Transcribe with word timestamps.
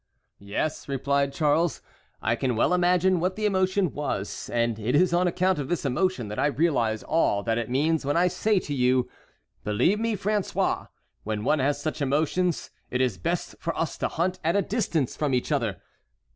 "Yes," 0.39 0.87
replied 0.89 1.31
Charles, 1.31 1.79
"I 2.23 2.35
can 2.35 2.55
well 2.55 2.73
imagine 2.73 3.19
what 3.19 3.35
the 3.35 3.45
emotion 3.45 3.93
was; 3.93 4.49
and 4.51 4.79
it 4.79 4.95
is 4.95 5.13
on 5.13 5.27
account 5.27 5.59
of 5.59 5.69
this 5.69 5.85
emotion 5.85 6.27
that 6.29 6.39
I 6.39 6.47
realize 6.47 7.03
all 7.03 7.43
that 7.43 7.59
it 7.59 7.69
means 7.69 8.03
when 8.03 8.17
I 8.17 8.27
say 8.27 8.57
to 8.61 8.73
you: 8.73 9.07
'Believe 9.63 9.99
me, 9.99 10.15
François, 10.17 10.87
when 11.23 11.43
one 11.43 11.59
has 11.59 11.79
such 11.79 12.01
emotions 12.01 12.71
it 12.89 12.99
is 12.99 13.19
best 13.19 13.53
for 13.59 13.77
us 13.77 13.95
to 13.99 14.07
hunt 14.07 14.39
at 14.43 14.55
a 14.55 14.63
distance 14.63 15.15
from 15.15 15.35
each 15.35 15.51
other. 15.51 15.79